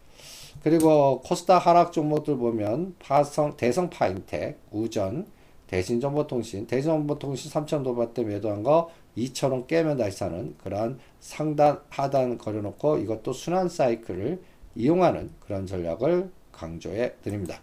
그리고 0.63 1.21
코스닥 1.21 1.65
하락 1.65 1.91
종목들 1.91 2.37
보면 2.37 2.95
파성, 2.99 3.57
대성 3.57 3.89
파인텍, 3.89 4.59
우전, 4.71 5.25
대신정보통신, 5.67 6.67
대신정보통신 6.67 7.51
3천 7.51 7.83
도발 7.83 8.13
때 8.13 8.23
매도한 8.23 8.61
거 8.61 8.89
2천원 9.17 9.67
깨면 9.67 9.97
다시 9.97 10.17
사는 10.17 10.55
그러한 10.57 10.99
상단, 11.19 11.79
하단 11.89 12.37
걸어놓고 12.37 12.97
이것도 12.97 13.33
순환 13.33 13.69
사이클을 13.69 14.41
이용하는 14.75 15.31
그런 15.39 15.65
전략을 15.65 16.29
강조해 16.51 17.13
드립니다. 17.23 17.59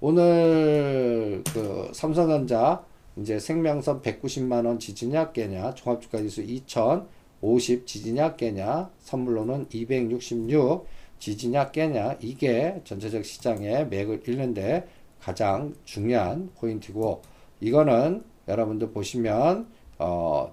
오늘 0.00 1.42
그 1.52 1.90
삼성전자 1.92 2.84
이제 3.16 3.38
생명선 3.38 4.00
190만원 4.00 4.80
지지냐 4.80 5.32
깨냐 5.32 5.74
종합주가지수 5.74 6.42
2050 6.42 7.86
지지냐 7.86 8.36
깨냐 8.36 8.90
선물로는 9.00 9.66
266 9.70 10.86
지지냐 11.20 11.70
깨냐 11.70 12.16
이게 12.20 12.80
전체적 12.84 13.24
시장의 13.24 13.86
맥을 13.88 14.28
읽는데 14.28 14.88
가장 15.20 15.74
중요한 15.84 16.50
포인트고 16.56 17.22
이거는 17.60 18.24
여러분들 18.48 18.90
보시면 18.90 19.68
어 19.98 20.52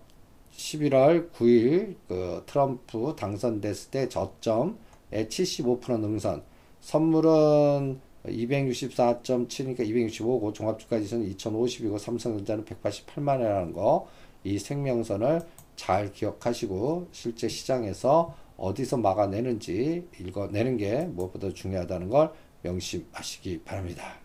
11월 0.52 1.32
9일 1.32 1.96
그 2.08 2.44
트럼프 2.46 3.16
당선됐을 3.18 3.92
때 3.92 4.10
저점에 4.10 4.76
75% 5.12 6.00
능선 6.00 6.44
선물은 6.82 8.00
264.7이니까 8.26 9.80
265고 9.80 10.54
종합주가지수는 10.54 11.34
2050이고 11.36 11.98
삼성전자는 11.98 12.66
188만이라는 12.66 13.74
거 13.74 14.08
이 14.48 14.58
생명선을 14.58 15.42
잘 15.76 16.12
기억하시고 16.12 17.08
실제 17.12 17.48
시장에서 17.48 18.34
어디서 18.58 18.98
막아내는지 18.98 20.08
읽어내는 20.20 20.78
게 20.78 21.06
무엇보다 21.06 21.54
중요하다는 21.54 22.10
걸 22.10 22.32
명심하시기 22.64 23.62
바랍니다. 23.64 24.16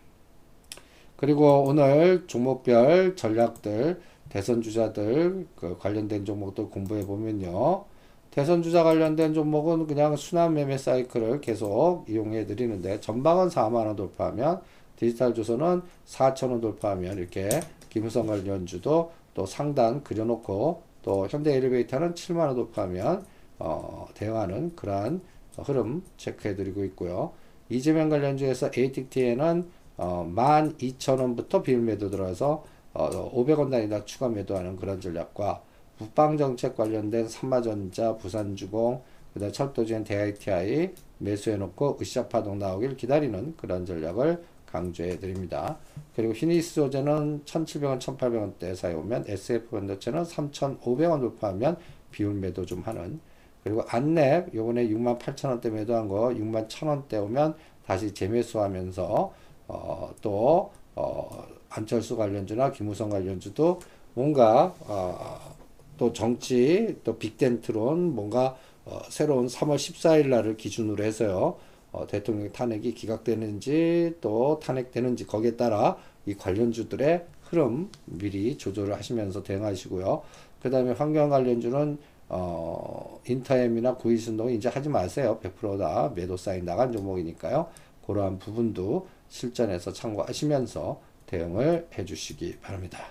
그리고 1.15 1.63
오늘 1.63 2.25
종목별 2.27 3.15
전략들 3.15 4.01
대선 4.29 4.61
주자들 4.61 5.47
그 5.55 5.77
관련된 5.77 6.25
종목들 6.25 6.69
공부해 6.69 7.05
보면요. 7.05 7.85
대선 8.31 8.63
주자 8.63 8.83
관련된 8.83 9.35
종목은 9.35 9.85
그냥 9.85 10.15
순환 10.15 10.55
매매 10.55 10.77
사이클을 10.77 11.39
계속 11.41 12.05
이용해 12.09 12.47
드리는데 12.47 12.99
전방은 12.99 13.49
4만 13.49 13.85
원 13.85 13.95
돌파하면 13.95 14.61
디지털 14.95 15.35
조선은 15.35 15.83
4천 16.07 16.49
원 16.49 16.59
돌파하면 16.59 17.19
이렇게 17.19 17.47
김우성 17.89 18.25
관련주도 18.25 19.11
또 19.35 19.45
상단 19.45 20.03
그려놓고 20.03 20.81
또 21.03 21.27
현대 21.29 21.55
엘리베이터는 21.55 22.15
7만 22.15 22.47
원 22.47 22.55
돌파하면 22.55 23.23
어, 23.59 24.07
대응하는 24.13 24.75
그러한 24.75 25.21
흐름 25.57 26.03
체크해 26.17 26.55
드리고 26.55 26.83
있고요. 26.85 27.33
이재명 27.69 28.09
관련주에서 28.09 28.71
ATT에는 28.75 29.65
어, 29.97 30.31
12,000원부터 30.35 31.63
비밀 31.63 31.81
매도 31.81 32.09
들어서 32.09 32.65
어, 32.93 33.09
500원 33.33 33.71
단위다 33.71 34.05
추가 34.05 34.29
매도하는 34.29 34.75
그런 34.75 34.99
전략과 34.99 35.61
국방 35.97 36.37
정책 36.37 36.75
관련된 36.75 37.27
삼마전자, 37.27 38.17
부산주공, 38.17 39.01
그다음 39.33 39.51
철도지엔 39.51 40.03
대ITI 40.03 40.93
매수해놓고 41.19 41.97
으쌰 42.01 42.27
파동 42.27 42.59
나오길 42.59 42.95
기다리는 42.95 43.55
그런 43.57 43.85
전략을 43.85 44.43
강조해 44.67 45.19
드립니다. 45.19 45.77
그리고 46.15 46.33
히니스 46.33 46.75
소재는 46.75 47.43
1,700원, 47.45 47.99
1,800원대 47.99 48.75
사이오면 48.75 49.25
SF 49.27 49.69
반도체는 49.69 50.23
3,500원 50.23 51.19
돌파하면 51.19 51.77
비율 52.11 52.33
매도 52.33 52.65
좀 52.65 52.81
하는 52.81 53.19
그리고 53.63 53.81
안랩 53.83 54.53
요번에 54.53 54.87
6만 54.87 55.19
8천 55.19 55.49
원대 55.49 55.69
매도한 55.69 56.07
거 56.07 56.29
6만 56.29 56.67
1천 56.67 56.87
원대 56.87 57.17
오면 57.17 57.55
다시 57.85 58.13
재매수하면서 58.13 59.33
어, 59.67 60.11
또 60.21 60.71
어, 60.95 61.45
안철수 61.69 62.17
관련주나 62.17 62.71
김우성 62.71 63.09
관련주도 63.09 63.79
뭔가 64.13 64.73
어, 64.81 65.55
또 65.97 66.11
정치 66.13 66.97
또 67.03 67.17
빅텐트론 67.17 68.13
뭔가 68.13 68.57
어, 68.85 68.99
새로운 69.09 69.47
3월 69.47 69.75
14일 69.75 70.27
날을 70.27 70.57
기준으로 70.57 71.03
해서요. 71.03 71.57
어, 71.91 72.07
대통령 72.07 72.51
탄핵이 72.51 72.93
기각되는지 72.93 74.17
또 74.19 74.59
탄핵되는지 74.61 75.27
거기에 75.27 75.55
따라 75.55 75.97
이 76.25 76.33
관련주들의 76.33 77.23
흐름 77.43 77.89
미리 78.05 78.57
조절을 78.57 78.95
하시면서 78.95 79.43
대응하시고요. 79.43 80.21
그 80.61 80.69
다음에 80.69 80.91
환경 80.91 81.29
관련주는 81.29 81.97
어, 82.35 83.19
인터엠이나 83.27 83.93
구이순동 83.95 84.51
이제 84.51 84.67
하지 84.67 84.89
마세요. 84.89 85.39
100%다 85.43 86.11
매도 86.15 86.35
사인 86.35 86.65
나간 86.65 86.91
종목이니까요. 86.91 87.67
그러한 88.07 88.39
부분도 88.39 89.07
실전에서 89.29 89.93
참고하시면서 89.93 90.99
대응을 91.27 91.87
해 91.95 92.05
주시기 92.05 92.57
바랍니다. 92.59 93.05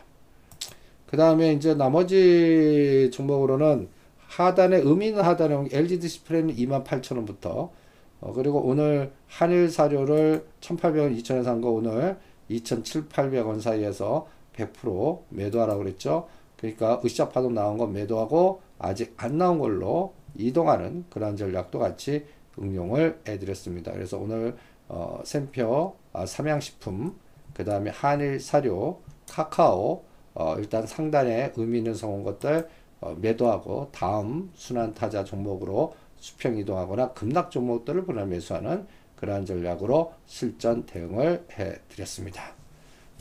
그 1.06 1.16
다음에 1.16 1.52
이제 1.52 1.74
나머지 1.74 3.11
종목으로는 3.12 3.88
하단에 4.26 4.78
의미 4.78 5.08
있는 5.08 5.22
하단에 5.22 5.68
LG 5.70 6.00
디스플레이는 6.00 6.56
28,000원부터 6.56 7.70
어, 8.22 8.32
그리고 8.35 8.61
오늘 8.61 9.12
한일 9.28 9.70
사료를 9.70 10.44
1,800원, 10.61 11.16
2,000원 11.16 11.44
산 11.44 11.61
거 11.61 11.70
오늘 11.70 12.16
2,700원 12.50 13.61
사이에서 13.61 14.26
100% 14.56 15.20
매도하라고 15.28 15.78
그랬죠. 15.80 16.28
그러니까 16.56 17.00
으쌰 17.04 17.28
파동 17.28 17.54
나온 17.54 17.76
거 17.76 17.87
매도하고 17.87 18.61
아직 18.82 19.14
안 19.16 19.38
나온 19.38 19.58
걸로 19.58 20.12
이동하는 20.34 21.04
그런 21.08 21.36
전략도 21.36 21.78
같이 21.78 22.26
응용을 22.58 23.20
해드렸습니다. 23.26 23.92
그래서 23.92 24.18
오늘 24.18 24.56
어, 24.88 25.20
샘표, 25.24 25.96
아, 26.12 26.26
삼양식품, 26.26 27.16
그 27.54 27.64
다음에 27.64 27.90
한일 27.90 28.40
사료, 28.40 29.00
카카오, 29.28 30.04
어, 30.34 30.56
일단 30.58 30.86
상단에 30.86 31.52
의미 31.56 31.78
있는 31.78 31.94
성운 31.94 32.22
것들 32.24 32.68
어, 33.00 33.16
매도하고 33.20 33.88
다음 33.92 34.50
순환 34.54 34.94
타자 34.94 35.24
종목으로 35.24 35.94
수평 36.16 36.56
이동하거나 36.58 37.12
급락 37.12 37.50
종목들을 37.50 38.04
분할 38.04 38.26
매수하는 38.26 38.86
그러한 39.16 39.46
전략으로 39.46 40.12
실전 40.26 40.84
대응을 40.84 41.46
해 41.52 41.74
드렸습니다. 41.88 42.54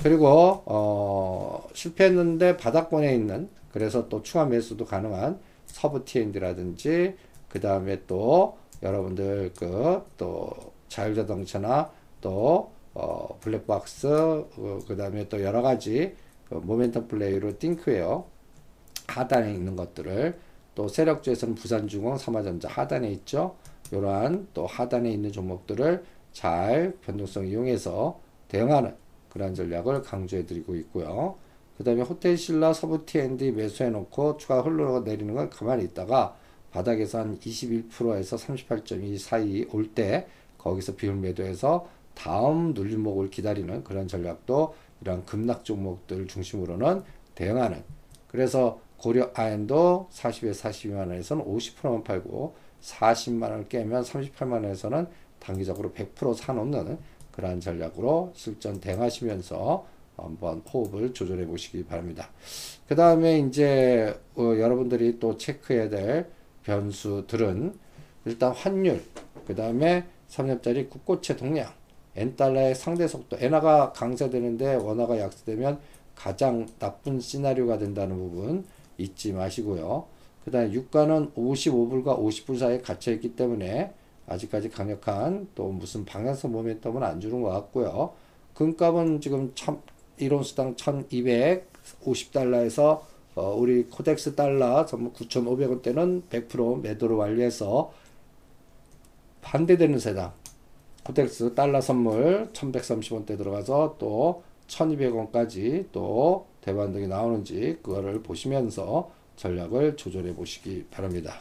그리고 0.02 0.64
어, 0.66 1.68
실패했는데 1.74 2.58
바닥권에 2.58 3.14
있는 3.14 3.50
그래서 3.72 4.10
또 4.10 4.22
추가 4.22 4.46
매수도 4.46 4.86
가능한 4.86 5.40
서부 5.72 6.04
T&D라든지 6.06 7.16
그 7.50 7.60
다음에 7.60 8.02
또 8.08 8.58
여러분들 8.84 9.54
그 9.58 10.04
또 10.18 10.52
자율자동차나 10.92 11.90
또 12.20 12.72
어, 12.94 13.38
블랙박스 13.40 14.08
어, 14.08 14.80
그 14.88 14.96
다음에 14.98 15.28
또 15.30 15.42
여러 15.42 15.62
가지 15.62 16.16
그 16.50 16.62
모멘텀 16.62 17.08
플레이로 17.08 17.58
팅크웨어 17.58 18.26
하단에 19.08 19.54
있는 19.54 19.76
것들을 19.76 20.38
또 20.76 20.88
세력주에서는 20.88 21.56
부산주공, 21.56 22.18
삼화전자 22.18 22.70
하단에 22.70 23.10
있죠. 23.12 23.56
이러한 23.92 24.48
또 24.54 24.68
하단에 24.68 25.10
있는 25.12 25.32
종목들을 25.32 26.04
잘 26.34 26.94
변동성 27.02 27.48
이용해서 27.48 28.20
대응하는 28.48 28.96
그러한 29.30 29.54
전략을 29.54 30.02
강조해 30.02 30.46
드리고 30.46 30.76
있고요. 30.76 31.36
그 31.78 31.84
다음에 31.84 32.02
호텔 32.02 32.38
신라 32.38 32.74
서부 32.74 33.06
T&D 33.06 33.52
매수해 33.52 33.90
놓고 33.90 34.38
추가 34.38 34.62
흘러내리는 34.62 35.34
건 35.34 35.50
가만히 35.50 35.84
있다가 35.86 36.36
바닥에서 36.72 37.20
한 37.20 37.40
21%에서 37.40 38.38
38.2 38.38 39.18
사이 39.18 39.66
올 39.72 39.94
때 39.94 40.28
거기서 40.58 40.96
비율 40.96 41.16
매도해서 41.16 41.88
다음 42.14 42.74
눌림목을 42.74 43.30
기다리는 43.30 43.84
그런 43.84 44.08
전략도 44.08 44.76
이런 45.02 45.26
급락 45.26 45.66
종목들 45.66 46.28
중심으로는 46.28 47.04
대응하는. 47.36 47.84
그래서 48.28 48.80
고려 48.98 49.32
아엔도 49.34 50.10
40에 50.12 50.52
42만 50.52 50.98
원에서는 51.00 51.44
50%만 51.44 52.04
팔고 52.04 52.54
40만 52.82 53.44
원을 53.44 53.68
깨면 53.68 54.04
38만 54.04 54.52
원에서는 54.54 55.08
단기적으로 55.40 55.92
100% 55.92 56.36
사놓는 56.36 57.00
그러한 57.32 57.60
전략으로 57.60 58.32
실전 58.36 58.80
대응하시면서 58.80 59.86
한번 60.24 60.60
호흡을 60.60 61.14
조절해 61.14 61.46
보시기 61.46 61.86
바랍니다. 61.86 62.30
그 62.88 62.96
다음에 62.96 63.40
이제 63.40 64.20
어, 64.36 64.44
여러분들이 64.58 65.20
또 65.20 65.38
체크해야 65.38 65.90
될 65.90 66.30
변수들은 66.64 67.74
일단 68.26 68.52
환율, 68.52 69.04
그 69.48 69.56
다음에 69.56 70.06
3년짜리 70.30 70.90
국고채 70.90 71.36
동량, 71.36 71.72
엔달러의 72.16 72.76
상대 72.76 73.08
속도, 73.08 73.38
엔화가 73.40 73.94
강세되는데 73.94 74.76
원화가 74.76 75.20
약세되면 75.20 75.80
가장 76.16 76.68
나쁜 76.78 77.20
시나리오가 77.20 77.78
된다는 77.78 78.16
부분 78.18 78.66
잊지 78.98 79.34
마시고요. 79.34 80.06
그 80.46 80.52
다음에 80.52 80.72
유가는 80.72 81.32
55불과 81.34 82.18
50불 82.20 82.58
사이에 82.58 82.82
갇혀있기 82.82 83.36
때문에 83.36 83.94
아직까지 84.28 84.70
강력한 84.70 85.48
또 85.56 85.70
무슨 85.70 86.06
방향성 86.06 86.52
모멘텀은 86.52 87.02
안 87.02 87.20
주는 87.20 87.42
것 87.42 87.50
같고요. 87.50 88.14
금값은 88.54 89.22
지금 89.22 89.52
참, 89.56 89.82
1온수당 90.20 90.78
1250달러에서 92.04 93.02
어, 93.36 93.54
우리 93.58 93.84
코덱스 93.84 94.36
달러 94.36 94.86
전부 94.86 95.14
9,500원대는 95.14 96.24
100% 96.30 96.82
매도를 96.82 97.16
완료해서 97.16 97.94
반대되는 99.42 100.00
세당 100.00 100.34
코덱스 101.04 101.56
달러 101.56 101.82
선물 101.82 102.50
1130원대 102.54 103.38
들어가서 103.38 103.96
또 104.00 104.44
1200원까지 104.68 105.88
또 105.92 106.48
대반등이 106.62 107.08
나오는지 107.08 107.80
그거를 107.82 108.22
보시면서 108.22 109.12
전략을 109.36 109.98
조절해 109.98 110.36
보시기 110.36 110.86
바랍니다. 110.92 111.40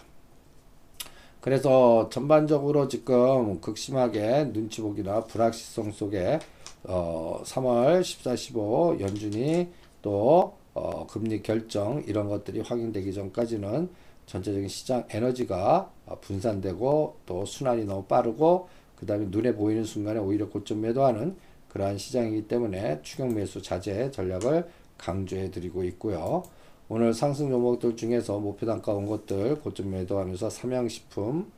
그래서 1.41 2.09
전반적으로 2.11 2.89
지금 2.89 3.61
극심하게 3.61 4.53
눈치 4.53 4.81
보기나 4.81 5.25
불확실성 5.25 5.93
속에 5.93 6.39
어 6.85 7.43
3월 7.45 8.03
14, 8.03 8.37
15 8.37 8.99
연준이 9.01 9.69
또 10.03 10.55
어, 10.73 11.07
금리 11.07 11.43
결정 11.43 12.03
이런 12.07 12.29
것들이 12.29 12.61
확인되기 12.61 13.13
전까지는 13.13 13.91
전체적인 14.27 14.69
시장 14.69 15.05
에너지가 15.11 15.91
분산되고 16.21 17.17
또 17.27 17.45
순환이 17.45 17.85
너무 17.85 18.05
빠르고 18.05 18.69
그 18.95 19.07
다음에 19.07 19.27
눈에 19.29 19.55
보이는 19.55 19.83
순간에 19.85 20.21
오히려 20.21 20.49
고점 20.49 20.83
매도하는 20.83 21.37
그러한 21.69 21.99
시장이기 21.99 22.47
때문에 22.47 23.01
추격 23.03 23.33
매수 23.33 23.63
자제 23.63 24.11
전략을 24.11 24.69
강조해 24.99 25.51
드리고 25.51 25.85
있고요. 25.85 26.43
오늘 26.89 27.15
상승 27.15 27.49
종목들 27.51 27.97
중에서 27.97 28.39
목표 28.39 28.67
단가 28.67 28.93
온 28.93 29.07
것들 29.07 29.61
고점 29.61 29.91
매도하면서 29.91 30.51
삼양식품 30.51 31.51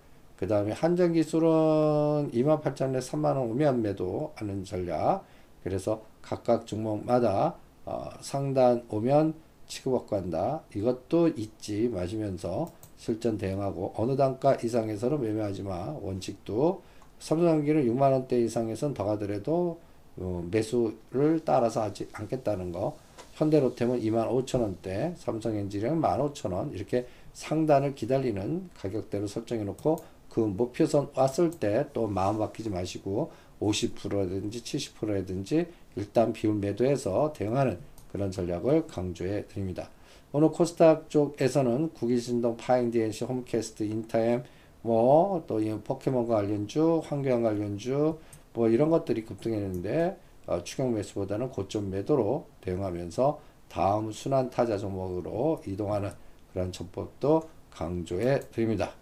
그 0.42 0.48
다음에 0.48 0.72
한전기술은 0.72 2.32
28,000원에 2.32 2.98
3만원 2.98 3.48
오면 3.52 3.80
매도 3.80 4.32
하는 4.34 4.64
전략 4.64 5.24
그래서 5.62 6.02
각각 6.20 6.66
종목마다 6.66 7.54
어, 7.84 8.10
상단 8.20 8.86
오면 8.88 9.34
취급받고 9.68 10.16
한다. 10.16 10.62
이것도 10.74 11.28
잊지 11.28 11.90
마시면서 11.90 12.72
실전 12.96 13.38
대응하고 13.38 13.94
어느 13.96 14.16
단가 14.16 14.56
이상에서는 14.56 15.20
매매하지 15.20 15.62
마. 15.62 15.94
원칙도 16.02 16.82
삼성전기는 17.20 17.86
6만원대 17.94 18.32
이상에선 18.32 18.94
더 18.94 19.04
가더라도 19.04 19.78
어, 20.16 20.44
매수를 20.50 21.42
따라서 21.44 21.82
하지 21.82 22.08
않겠다는 22.12 22.72
거. 22.72 22.96
현대로템은 23.34 24.00
2만 24.00 24.28
5천원대, 24.28 25.14
삼성엔지니어는 25.18 26.00
1만 26.00 26.34
5천원 26.34 26.74
이렇게 26.74 27.06
상단을 27.32 27.94
기다리는 27.94 28.68
가격대로 28.76 29.28
설정해 29.28 29.62
놓고 29.62 29.98
그 30.32 30.40
목표선 30.40 31.10
왔을 31.14 31.50
때 31.50 31.84
또 31.92 32.06
마음 32.06 32.38
바뀌지 32.38 32.70
마시고 32.70 33.30
50%라든지 33.60 34.62
70%라든지 34.62 35.66
일단 35.94 36.32
비율 36.32 36.54
매도해서 36.54 37.34
대응하는 37.34 37.78
그런 38.10 38.30
전략을 38.30 38.86
강조해 38.86 39.46
드립니다. 39.46 39.90
오늘 40.32 40.48
코스닥 40.48 41.10
쪽에서는 41.10 41.90
국기신동, 41.92 42.56
파인디엔시, 42.56 43.24
홈캐스트, 43.26 43.82
인타엠, 43.82 44.44
뭐또 44.80 45.60
포켓몬과 45.84 46.36
관련주, 46.36 47.02
환경 47.04 47.42
관련주 47.42 48.18
뭐 48.54 48.68
이런 48.68 48.88
것들이 48.88 49.24
급등했는데 49.26 50.16
어, 50.46 50.64
추경 50.64 50.94
매수보다는 50.94 51.50
고점 51.50 51.90
매도로 51.90 52.46
대응하면서 52.62 53.38
다음 53.68 54.10
순환 54.10 54.48
타자 54.50 54.78
종목으로 54.78 55.62
이동하는 55.66 56.10
그런 56.52 56.72
전법도 56.72 57.42
강조해 57.70 58.40
드립니다. 58.50 59.01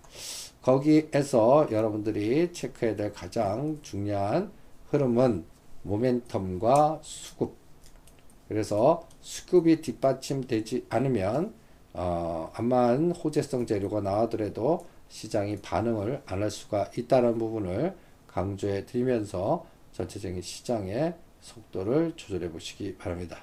거기에서 0.63 1.69
여러분들이 1.71 2.53
체크해야 2.53 2.97
될 2.97 3.13
가장 3.13 3.79
중요한 3.83 4.51
흐름은 4.91 5.45
모멘텀과 5.87 7.01
수급. 7.03 7.55
그래서 8.49 9.07
수급이 9.21 9.81
뒷받침되지 9.81 10.87
않으면 10.91 11.55
어, 11.93 12.51
암만 12.55 13.13
호재성 13.13 13.67
재료가 13.67 14.01
나오더라도 14.01 14.87
시장이 15.09 15.57
반응을 15.59 16.23
안 16.27 16.43
할 16.43 16.51
수가 16.51 16.91
있다는 16.97 17.39
부분을 17.39 17.97
강조해 18.27 18.87
드리면서 18.87 19.67
전체적인 19.93 20.41
시장의 20.41 21.15
속도를 21.41 22.13
조절해 22.17 22.51
보시기 22.51 22.97
바랍니다. 22.97 23.39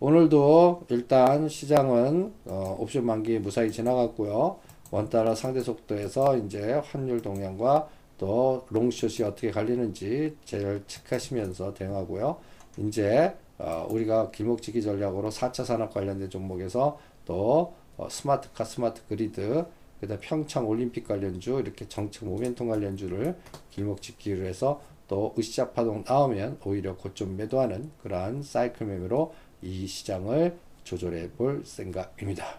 오늘도 0.00 0.86
일단 0.88 1.48
시장은 1.48 2.32
어, 2.46 2.76
옵션 2.80 3.04
만기 3.04 3.38
무사히 3.38 3.70
지나갔고요. 3.70 4.58
원달러 4.90 5.34
상대 5.34 5.60
속도에서 5.60 6.36
이제 6.38 6.74
환율 6.84 7.20
동향과 7.20 7.88
또 8.18 8.66
롱숏이 8.70 9.26
어떻게 9.26 9.50
갈리는지 9.50 10.36
제일 10.44 10.82
체크하시면서 10.86 11.74
대응하고요. 11.74 12.38
이제 12.78 13.34
어, 13.58 13.86
우리가 13.88 14.30
길목지기 14.30 14.82
전략으로 14.82 15.30
4차 15.30 15.64
산업 15.64 15.92
관련된 15.92 16.28
종목에서 16.30 16.98
또 17.24 17.74
어, 17.96 18.08
스마트카, 18.08 18.64
스마트 18.64 19.02
그리드, 19.08 19.64
그다음 20.00 20.20
평창 20.20 20.68
올림픽 20.68 21.06
관련주 21.08 21.60
이렇게 21.62 21.88
정책 21.88 22.24
모멘텀 22.28 22.68
관련주를 22.68 23.36
길목지기로 23.70 24.44
해서 24.44 24.80
또 25.08 25.34
으쌰 25.38 25.70
파동 25.70 26.04
나오면 26.06 26.58
오히려 26.64 26.96
고점 26.96 27.36
매도하는 27.36 27.90
그러한 28.02 28.42
사이클 28.42 28.86
매매로 28.86 29.32
이 29.62 29.86
시장을 29.86 30.58
조절해 30.84 31.30
볼 31.32 31.62
생각입니다. 31.64 32.58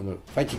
오늘 0.00 0.18
파이팅! 0.34 0.58